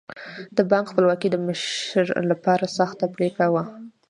د 0.55 0.57
بانک 0.69 0.85
خپلواکي 0.91 1.27
د 1.31 1.35
مشر 1.47 2.05
لپاره 2.31 2.65
سخته 2.77 3.05
پرېکړه 3.15 3.47
وه. 3.53 3.63